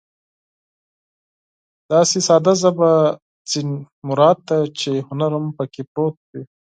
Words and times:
داسې 1.91 2.17
ساده 2.27 2.53
ژبه 2.61 2.91
ترې 3.49 3.61
مراد 4.07 4.37
ده 4.47 4.57
چې 4.79 4.91
هنر 5.07 5.31
هم 5.37 5.45
پکې 5.57 5.81
پروت 5.91 6.17
وي. 6.29 6.41